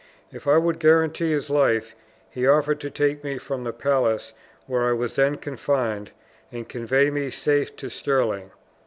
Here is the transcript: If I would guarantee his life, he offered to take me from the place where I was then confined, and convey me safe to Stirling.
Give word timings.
If 0.31 0.47
I 0.47 0.57
would 0.57 0.79
guarantee 0.79 1.29
his 1.29 1.51
life, 1.51 1.95
he 2.31 2.47
offered 2.47 2.79
to 2.79 2.89
take 2.89 3.23
me 3.23 3.37
from 3.37 3.63
the 3.63 3.71
place 3.71 4.33
where 4.65 4.85
I 4.89 4.93
was 4.93 5.15
then 5.15 5.35
confined, 5.37 6.09
and 6.51 6.67
convey 6.67 7.11
me 7.11 7.29
safe 7.29 7.75
to 7.75 7.87
Stirling. 7.87 8.49